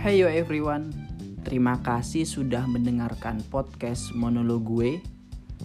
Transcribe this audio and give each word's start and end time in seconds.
Hey 0.00 0.24
yo 0.24 0.32
everyone, 0.32 0.96
terima 1.44 1.76
kasih 1.84 2.24
sudah 2.24 2.64
mendengarkan 2.64 3.36
podcast 3.52 4.16
monolog 4.16 4.64
gue. 4.64 4.96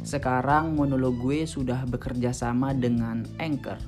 Sekarang 0.04 0.76
monolog 0.76 1.16
gue 1.23 1.48
sudah 1.48 1.88
bekerja 1.88 2.36
sama 2.36 2.76
dengan 2.76 3.24
Anchor, 3.40 3.79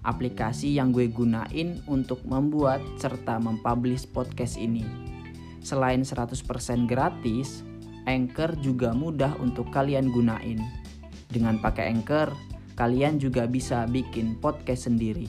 aplikasi 0.00 0.72
yang 0.72 0.88
gue 0.88 1.12
gunain 1.12 1.84
untuk 1.84 2.24
membuat 2.24 2.80
serta 2.96 3.36
mempublish 3.36 4.08
podcast 4.08 4.56
ini. 4.56 4.88
Selain 5.60 6.00
100% 6.00 6.32
gratis, 6.88 7.60
Anchor 8.08 8.56
juga 8.64 8.96
mudah 8.96 9.36
untuk 9.36 9.68
kalian 9.68 10.08
gunain. 10.08 10.64
Dengan 11.28 11.60
pakai 11.60 11.92
Anchor, 11.92 12.32
kalian 12.80 13.20
juga 13.20 13.44
bisa 13.44 13.84
bikin 13.84 14.40
podcast 14.40 14.88
sendiri. 14.88 15.28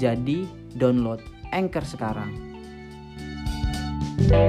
Jadi, 0.00 0.48
download 0.80 1.20
Anchor 1.52 1.84
sekarang. 1.84 2.51
Welcome 4.32 4.48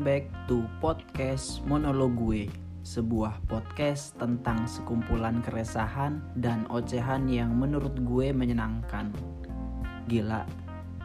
back 0.00 0.32
to 0.48 0.64
podcast 0.80 1.60
monolog 1.68 2.16
gue 2.16 2.48
Sebuah 2.80 3.44
podcast 3.44 4.16
tentang 4.16 4.64
sekumpulan 4.64 5.44
keresahan 5.44 6.24
dan 6.40 6.64
ocehan 6.72 7.28
yang 7.28 7.52
menurut 7.52 7.92
gue 8.08 8.32
menyenangkan. 8.32 9.12
Gila, 10.08 10.48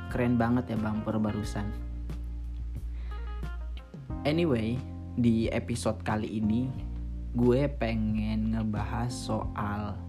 keren 0.08 0.40
banget 0.40 0.72
ya 0.72 0.80
bang 0.80 1.04
barusan 1.04 1.68
Anyway, 4.24 4.80
di 5.20 5.52
episode 5.52 6.00
kali 6.08 6.40
ini 6.40 6.72
gue 7.36 7.68
pengen 7.68 8.56
ngebahas 8.56 9.12
soal 9.12 10.00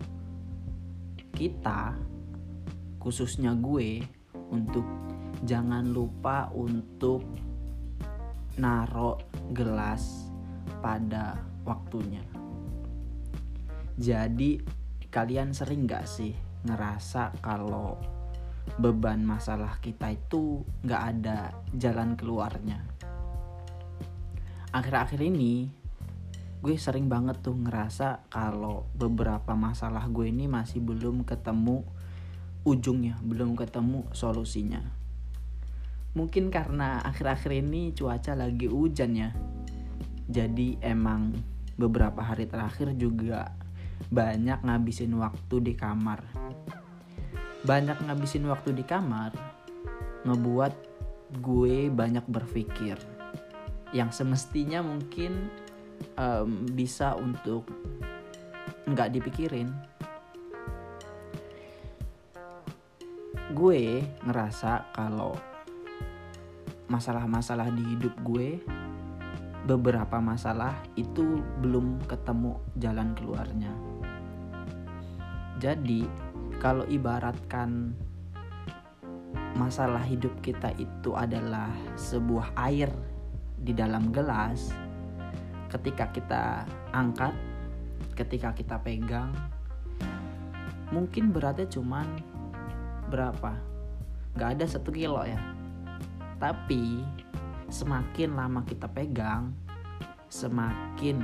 kita 1.37 1.93
khususnya 2.97 3.53
gue 3.53 4.01
untuk 4.49 4.83
jangan 5.45 5.85
lupa 5.93 6.49
untuk 6.57 7.21
naro 8.57 9.21
gelas 9.53 10.33
pada 10.81 11.37
waktunya. 11.69 12.25
Jadi 14.01 14.61
kalian 15.13 15.53
sering 15.53 15.85
gak 15.85 16.09
sih 16.09 16.33
ngerasa 16.65 17.37
kalau 17.45 18.01
beban 18.81 19.23
masalah 19.23 19.79
kita 19.79 20.17
itu 20.17 20.65
gak 20.89 21.03
ada 21.15 21.53
jalan 21.77 22.17
keluarnya? 22.17 22.81
Akhir-akhir 24.73 25.21
ini 25.21 25.69
gue 26.67 26.75
sering 26.75 27.07
banget 27.07 27.47
tuh 27.47 27.55
ngerasa 27.55 28.27
kalau 28.27 28.91
beberapa 28.99 29.55
masalah 29.55 30.03
gue 30.11 30.27
ini 30.27 30.51
masih 30.51 30.83
belum 30.83 31.23
ketemu 31.23 31.87
ujungnya, 32.67 33.23
belum 33.23 33.55
ketemu 33.55 34.11
solusinya. 34.11 34.83
Mungkin 36.19 36.51
karena 36.51 36.99
akhir-akhir 37.07 37.63
ini 37.63 37.95
cuaca 37.95 38.35
lagi 38.35 38.67
hujan 38.67 39.15
ya. 39.15 39.31
Jadi 40.27 40.83
emang 40.83 41.39
beberapa 41.79 42.19
hari 42.27 42.51
terakhir 42.51 42.99
juga 42.99 43.55
banyak 44.11 44.67
ngabisin 44.67 45.15
waktu 45.23 45.71
di 45.71 45.79
kamar. 45.79 46.27
Banyak 47.63 48.11
ngabisin 48.11 48.43
waktu 48.51 48.75
di 48.75 48.83
kamar 48.83 49.31
ngebuat 50.27 50.75
gue 51.47 51.95
banyak 51.95 52.27
berpikir 52.27 52.99
yang 53.95 54.11
semestinya 54.11 54.83
mungkin 54.83 55.47
um, 56.17 56.69
bisa 56.73 57.15
untuk 57.17 57.69
nggak 58.87 59.13
dipikirin. 59.19 59.69
Gue 63.55 64.03
ngerasa 64.27 64.91
kalau 64.95 65.35
masalah-masalah 66.87 67.71
di 67.75 67.83
hidup 67.95 68.15
gue 68.23 68.63
beberapa 69.67 70.23
masalah 70.23 70.79
itu 70.95 71.43
belum 71.59 71.99
ketemu 72.07 72.63
jalan 72.79 73.11
keluarnya. 73.19 73.75
Jadi 75.59 76.07
kalau 76.63 76.87
ibaratkan 76.87 77.91
masalah 79.57 80.05
hidup 80.05 80.37
kita 80.45 80.71
itu 80.77 81.17
adalah 81.17 81.73
sebuah 81.97 82.55
air 82.71 82.93
di 83.57 83.73
dalam 83.73 84.13
gelas 84.15 84.86
ketika 85.71 86.11
kita 86.15 86.43
angkat 86.95 87.35
ketika 88.17 88.57
kita 88.57 88.77
pegang 88.81 89.33
mungkin 90.95 91.35
beratnya 91.35 91.67
cuman 91.69 92.07
berapa? 93.11 93.53
Nggak 94.37 94.51
ada 94.59 94.65
satu 94.67 94.91
kilo 94.95 95.23
ya. 95.27 95.39
Tapi 96.37 97.03
semakin 97.73 98.37
lama 98.37 98.63
kita 98.63 98.87
pegang 98.87 99.51
semakin 100.31 101.23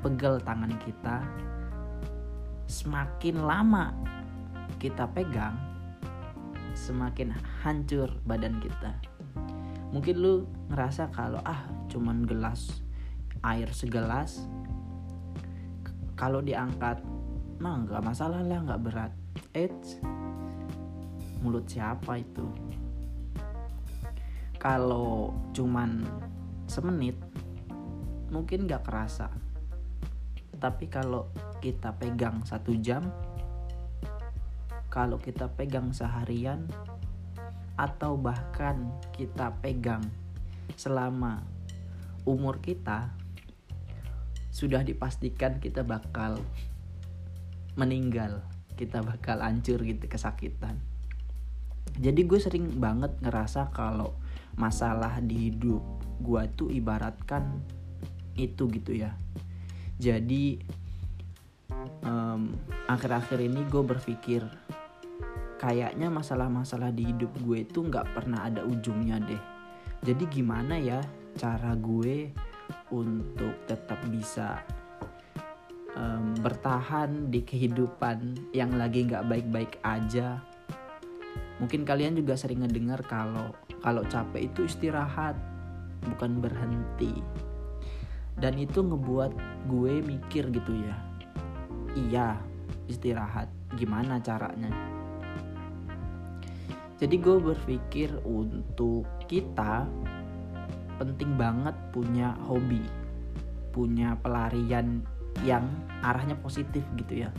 pegel 0.00 0.38
tangan 0.40 0.72
kita 0.84 1.24
semakin 2.68 3.40
lama 3.42 3.92
kita 4.78 5.08
pegang 5.10 5.56
semakin 6.76 7.34
hancur 7.64 8.08
badan 8.24 8.62
kita. 8.62 8.94
Mungkin 9.90 10.14
lu 10.20 10.46
ngerasa 10.70 11.10
kalau 11.10 11.40
ah 11.42 11.66
cuman 11.88 12.22
gelas 12.22 12.84
air 13.42 13.70
segelas. 13.74 14.46
Kalau 16.18 16.42
diangkat 16.42 17.02
mah 17.58 17.86
nggak 17.86 18.02
masalah 18.02 18.42
lah 18.42 18.62
nggak 18.64 18.82
berat. 18.82 19.12
Eits, 19.54 19.98
mulut 21.42 21.66
siapa 21.66 22.18
itu? 22.18 22.46
Kalau 24.58 25.34
cuman 25.54 26.02
semenit 26.66 27.14
mungkin 28.30 28.66
nggak 28.66 28.82
kerasa. 28.86 29.30
Tapi 30.58 30.90
kalau 30.90 31.30
kita 31.62 31.94
pegang 31.94 32.42
satu 32.42 32.74
jam 32.78 33.06
kalau 34.88 35.20
kita 35.20 35.46
pegang 35.52 35.92
seharian 35.92 36.64
atau 37.78 38.16
bahkan 38.18 38.88
kita 39.14 39.52
pegang 39.60 40.02
selama 40.74 41.44
umur 42.24 42.58
kita 42.58 43.12
sudah 44.58 44.82
dipastikan 44.82 45.62
kita 45.62 45.86
bakal 45.86 46.42
meninggal 47.78 48.42
kita 48.74 49.02
bakal 49.02 49.42
hancur 49.42 49.82
gitu 49.82 50.06
kesakitan. 50.06 50.78
Jadi 51.98 52.26
gue 52.26 52.38
sering 52.38 52.78
banget 52.78 53.10
ngerasa 53.18 53.74
kalau 53.74 54.14
masalah 54.54 55.18
di 55.18 55.50
hidup 55.50 55.82
gue 56.22 56.42
tuh 56.54 56.70
ibaratkan 56.70 57.62
itu 58.38 58.70
gitu 58.70 58.94
ya. 58.94 59.14
Jadi 59.98 60.62
um, 62.06 62.54
akhir-akhir 62.86 63.38
ini 63.42 63.66
gue 63.66 63.82
berpikir 63.82 64.42
kayaknya 65.58 66.06
masalah-masalah 66.06 66.94
di 66.94 67.10
hidup 67.10 67.34
gue 67.42 67.66
itu 67.66 67.82
nggak 67.82 68.14
pernah 68.14 68.46
ada 68.46 68.62
ujungnya 68.62 69.18
deh. 69.22 69.42
Jadi 70.06 70.30
gimana 70.30 70.78
ya 70.78 71.02
cara 71.34 71.74
gue 71.74 72.30
untuk 72.90 73.54
tetap 73.68 74.00
bisa 74.08 74.62
um, 75.98 76.34
bertahan 76.38 77.28
di 77.28 77.42
kehidupan 77.42 78.52
yang 78.54 78.74
lagi 78.76 79.04
nggak 79.08 79.26
baik-baik 79.26 79.80
aja. 79.82 80.40
Mungkin 81.58 81.82
kalian 81.82 82.14
juga 82.14 82.38
sering 82.38 82.62
ngedengar 82.62 83.02
kalau 83.06 83.50
kalau 83.82 84.02
capek 84.06 84.46
itu 84.50 84.66
istirahat, 84.66 85.34
bukan 86.06 86.38
berhenti. 86.38 87.18
Dan 88.38 88.54
itu 88.54 88.86
ngebuat 88.86 89.34
gue 89.66 89.98
mikir 90.06 90.46
gitu 90.54 90.72
ya. 90.86 90.96
Iya, 91.98 92.28
istirahat. 92.86 93.50
Gimana 93.74 94.22
caranya? 94.22 94.70
Jadi 96.98 97.14
gue 97.18 97.38
berpikir 97.38 98.10
untuk 98.26 99.06
kita 99.30 99.86
penting 100.98 101.38
banget 101.38 101.74
punya 101.94 102.34
hobi 102.44 102.82
punya 103.70 104.18
pelarian 104.18 105.06
yang 105.46 105.70
arahnya 106.02 106.34
positif 106.42 106.82
gitu 106.98 107.22
ya. 107.22 107.30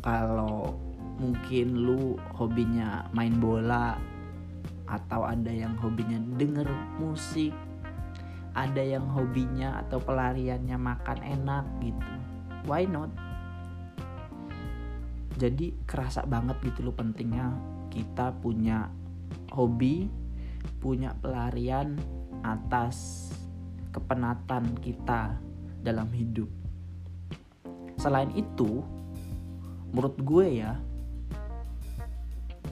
Kalau 0.00 0.80
mungkin 1.20 1.76
lu 1.76 2.16
hobinya 2.32 3.04
main 3.12 3.36
bola 3.36 4.00
atau 4.88 5.28
ada 5.28 5.52
yang 5.52 5.76
hobinya 5.76 6.16
denger 6.40 6.66
musik 6.96 7.52
ada 8.56 8.82
yang 8.82 9.06
hobinya 9.06 9.78
atau 9.86 10.02
pelariannya 10.02 10.74
makan 10.74 11.18
enak 11.22 11.64
gitu 11.84 12.10
why 12.64 12.84
not? 12.84 13.08
Jadi 15.40 15.72
kerasa 15.88 16.24
banget 16.28 16.60
gitu 16.60 16.90
loh 16.90 16.96
pentingnya 16.96 17.56
kita 17.88 18.34
punya 18.44 18.92
hobi 19.54 20.10
punya 20.80 21.12
pelarian 21.18 21.96
atas 22.40 23.28
kepenatan 23.90 24.78
kita 24.80 25.36
dalam 25.80 26.08
hidup. 26.12 26.48
selain 28.00 28.32
itu 28.32 28.80
menurut 29.92 30.16
gue 30.24 30.64
ya 30.64 30.72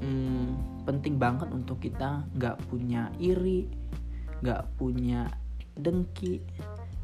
hmm, 0.00 0.82
penting 0.88 1.20
banget 1.20 1.52
untuk 1.52 1.85
kita 1.85 2.25
nggak 2.32 2.56
punya 2.73 3.12
iri 3.20 3.69
nggak 4.41 4.73
punya 4.81 5.29
dengki 5.76 6.41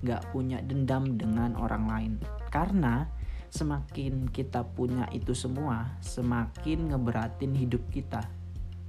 nggak 0.05 0.37
punya 0.37 0.61
dendam 0.61 1.17
dengan 1.17 1.57
orang 1.57 1.85
lain. 1.89 2.13
Karena 2.53 3.09
semakin 3.49 4.29
kita 4.29 4.61
punya 4.77 5.09
itu 5.17 5.33
semua 5.33 5.97
semakin 6.05 6.93
ngeberatin 6.93 7.57
hidup 7.57 7.81
kita. 7.89 8.21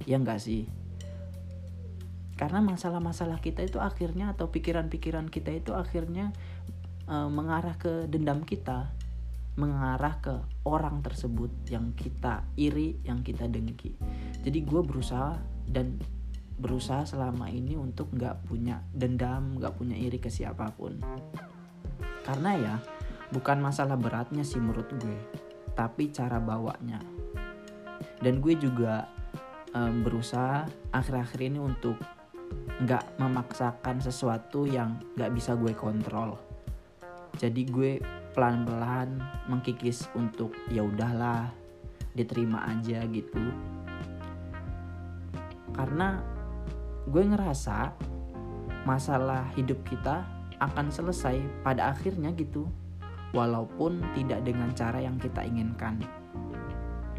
Ya 0.04 0.20
enggak 0.20 0.44
sih 0.44 0.68
karena 2.36 2.60
masalah-masalah 2.60 3.40
kita 3.40 3.64
itu 3.64 3.80
akhirnya 3.80 4.36
atau 4.36 4.52
pikiran-pikiran 4.52 5.32
kita 5.32 5.56
itu 5.56 5.72
akhirnya 5.72 6.36
e, 7.08 7.16
mengarah 7.32 7.80
ke 7.80 8.04
dendam 8.06 8.44
kita 8.44 8.92
mengarah 9.56 10.20
ke 10.20 10.36
orang 10.68 11.00
tersebut 11.00 11.48
yang 11.72 11.96
kita 11.96 12.44
iri 12.60 13.00
yang 13.08 13.24
kita 13.24 13.48
dengki. 13.48 13.96
Jadi 14.44 14.58
gue 14.60 14.84
berusaha 14.84 15.40
dan 15.64 15.96
berusaha 16.60 17.08
selama 17.08 17.48
ini 17.48 17.72
untuk 17.72 18.12
nggak 18.12 18.44
punya 18.44 18.84
dendam 18.92 19.56
nggak 19.56 19.80
punya 19.80 19.96
iri 19.96 20.20
ke 20.20 20.28
siapa 20.28 20.76
pun. 20.76 21.00
Karena 22.20 22.52
ya 22.60 22.74
bukan 23.32 23.64
masalah 23.64 23.96
beratnya 23.96 24.44
sih 24.44 24.60
menurut 24.60 24.92
gue 25.00 25.18
tapi 25.72 26.12
cara 26.12 26.36
bawanya. 26.36 27.00
Dan 28.20 28.44
gue 28.44 28.60
juga 28.60 29.08
um, 29.72 30.04
berusaha 30.04 30.68
akhir-akhir 30.92 31.40
ini 31.48 31.60
untuk 31.60 31.96
nggak 32.76 33.16
memaksakan 33.16 33.98
sesuatu 34.04 34.68
yang 34.68 35.00
nggak 35.16 35.32
bisa 35.32 35.56
gue 35.56 35.72
kontrol. 35.72 36.36
Jadi 37.36 37.62
gue 37.68 37.92
pelan-pelan 38.36 39.16
mengkikis 39.48 40.08
untuk 40.16 40.52
ya 40.68 40.84
udahlah 40.84 41.48
diterima 42.12 42.64
aja 42.68 43.04
gitu. 43.08 43.44
Karena 45.72 46.20
gue 47.08 47.22
ngerasa 47.24 47.92
masalah 48.88 49.48
hidup 49.56 49.80
kita 49.88 50.24
akan 50.60 50.88
selesai 50.88 51.36
pada 51.60 51.92
akhirnya 51.92 52.32
gitu 52.32 52.68
walaupun 53.36 54.00
tidak 54.16 54.44
dengan 54.44 54.72
cara 54.72 55.00
yang 55.00 55.20
kita 55.20 55.44
inginkan. 55.44 56.00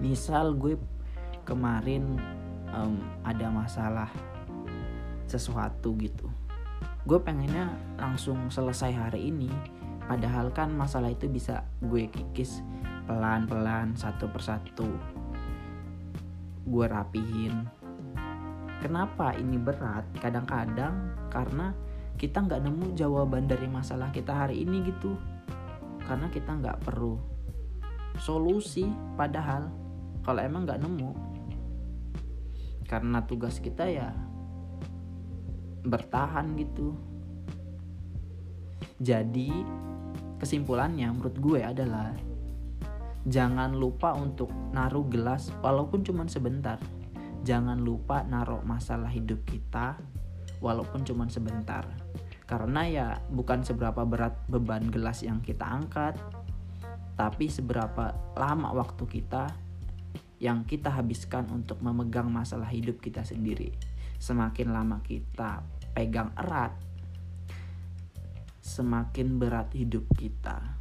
Misal 0.02 0.58
gue 0.58 0.78
kemarin 1.46 2.18
um, 2.74 2.98
ada 3.26 3.50
masalah 3.50 4.10
sesuatu 5.28 5.94
gitu. 6.00 6.32
Gue 7.08 7.20
pengennya 7.20 7.72
langsung 8.00 8.52
selesai 8.52 8.92
hari 8.92 9.32
ini 9.32 9.52
padahal 10.08 10.52
kan 10.56 10.72
masalah 10.72 11.12
itu 11.12 11.28
bisa 11.28 11.68
gue 11.84 12.08
kikis 12.08 12.64
pelan-pelan 13.08 13.96
satu 13.96 14.28
persatu. 14.28 14.88
Gue 16.68 16.86
rapihin. 16.88 17.68
Kenapa 18.84 19.36
ini 19.36 19.56
berat? 19.56 20.04
Kadang-kadang 20.20 21.16
karena 21.32 21.72
kita 22.20 22.44
nggak 22.44 22.64
nemu 22.64 22.96
jawaban 22.96 23.48
dari 23.48 23.68
masalah 23.72 24.12
kita 24.12 24.36
hari 24.48 24.64
ini 24.64 24.84
gitu. 24.92 25.16
Karena 26.04 26.28
kita 26.32 26.56
nggak 26.56 26.84
perlu 26.84 27.38
solusi 28.20 28.90
padahal 29.16 29.70
kalau 30.26 30.42
emang 30.42 30.66
nggak 30.66 30.82
nemu 30.82 31.12
karena 32.88 33.20
tugas 33.28 33.60
kita 33.60 33.86
ya 33.86 34.16
bertahan 35.88 36.56
gitu. 36.60 36.96
Jadi 38.98 39.50
kesimpulannya 40.38 41.10
menurut 41.14 41.38
gue 41.38 41.62
adalah 41.62 42.14
jangan 43.28 43.76
lupa 43.76 44.14
untuk 44.16 44.50
naruh 44.72 45.06
gelas 45.10 45.50
walaupun 45.62 46.02
cuma 46.06 46.26
sebentar. 46.30 46.80
Jangan 47.46 47.80
lupa 47.80 48.26
naruh 48.26 48.62
masalah 48.66 49.10
hidup 49.10 49.44
kita 49.46 49.98
walaupun 50.60 51.06
cuma 51.06 51.30
sebentar. 51.30 51.86
Karena 52.48 52.88
ya 52.88 53.08
bukan 53.28 53.62
seberapa 53.62 54.08
berat 54.08 54.34
beban 54.48 54.88
gelas 54.88 55.22
yang 55.22 55.44
kita 55.44 55.68
angkat 55.68 56.16
tapi 57.18 57.50
seberapa 57.50 58.14
lama 58.38 58.78
waktu 58.78 59.04
kita 59.10 59.50
yang 60.38 60.70
kita 60.70 60.94
habiskan 60.94 61.50
untuk 61.50 61.82
memegang 61.82 62.30
masalah 62.30 62.70
hidup 62.70 63.02
kita 63.02 63.26
sendiri. 63.26 63.74
Semakin 64.22 64.70
lama 64.70 65.02
kita 65.02 65.66
pegang 65.98 66.30
erat 66.38 66.78
semakin 68.62 69.42
berat 69.42 69.74
hidup 69.74 70.06
kita. 70.14 70.78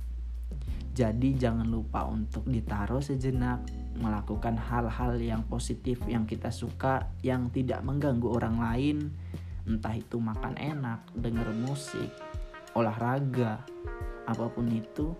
Jadi 0.93 1.41
jangan 1.41 1.65
lupa 1.65 2.05
untuk 2.05 2.45
ditaruh 2.45 3.01
sejenak, 3.01 3.65
melakukan 3.97 4.61
hal-hal 4.61 5.17
yang 5.17 5.41
positif 5.49 6.05
yang 6.05 6.29
kita 6.29 6.53
suka, 6.53 7.09
yang 7.25 7.49
tidak 7.49 7.81
mengganggu 7.81 8.29
orang 8.29 8.61
lain, 8.61 9.09
entah 9.65 9.97
itu 9.97 10.21
makan 10.21 10.53
enak, 10.61 11.09
denger 11.17 11.49
musik, 11.65 12.13
olahraga, 12.77 13.65
apa 14.29 14.47
pun 14.53 14.69
itu. 14.69 15.17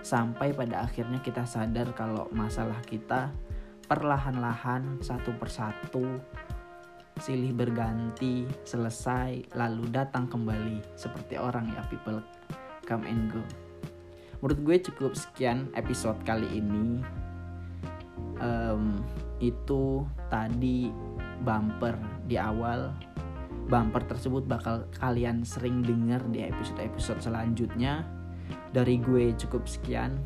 Sampai 0.00 0.56
pada 0.56 0.88
akhirnya 0.88 1.20
kita 1.20 1.44
sadar 1.44 1.92
kalau 1.92 2.32
masalah 2.32 2.80
kita 2.88 3.28
perlahan-lahan 3.92 5.04
satu 5.04 5.36
persatu 5.36 6.20
silih 7.20 7.52
berganti, 7.52 8.48
selesai, 8.64 9.52
lalu 9.58 9.90
datang 9.92 10.30
kembali 10.30 10.80
seperti 10.96 11.36
orang 11.36 11.68
ya 11.74 11.82
people 11.90 12.22
come 12.88 13.04
and 13.04 13.28
go. 13.28 13.42
Menurut 14.42 14.58
gue 14.66 14.76
cukup 14.90 15.12
sekian 15.14 15.70
episode 15.78 16.18
kali 16.26 16.48
ini. 16.50 16.98
Um, 18.42 18.98
itu 19.38 20.02
tadi 20.26 20.90
bumper 21.46 21.94
di 22.26 22.34
awal. 22.38 22.90
Bumper 23.70 24.02
tersebut 24.10 24.42
bakal 24.50 24.90
kalian 24.98 25.46
sering 25.46 25.86
dengar 25.86 26.18
di 26.26 26.42
episode-episode 26.42 27.22
selanjutnya. 27.22 28.02
Dari 28.74 28.98
gue 28.98 29.30
cukup 29.38 29.70
sekian. 29.70 30.18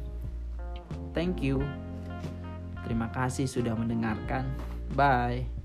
Thank 1.13 1.45
you. 1.45 1.61
Terima 2.89 3.13
kasih 3.13 3.45
sudah 3.45 3.77
mendengarkan. 3.77 4.49
Bye. 4.97 5.56